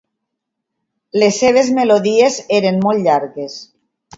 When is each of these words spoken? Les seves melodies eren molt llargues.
Les 1.23 1.37
seves 1.45 1.69
melodies 1.81 2.41
eren 2.61 2.81
molt 2.87 3.07
llargues. 3.09 3.63